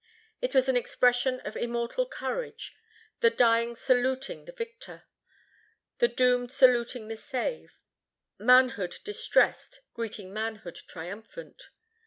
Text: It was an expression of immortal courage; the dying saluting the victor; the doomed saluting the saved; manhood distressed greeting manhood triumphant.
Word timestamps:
It 0.41 0.55
was 0.55 0.67
an 0.67 0.75
expression 0.75 1.41
of 1.41 1.55
immortal 1.55 2.07
courage; 2.07 2.75
the 3.19 3.29
dying 3.29 3.75
saluting 3.75 4.45
the 4.45 4.51
victor; 4.51 5.03
the 5.99 6.07
doomed 6.07 6.51
saluting 6.51 7.07
the 7.07 7.15
saved; 7.15 7.75
manhood 8.39 8.95
distressed 9.03 9.81
greeting 9.93 10.33
manhood 10.33 10.79
triumphant. 10.87 11.69